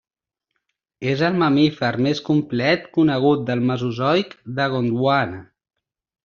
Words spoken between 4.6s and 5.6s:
de Gondwana.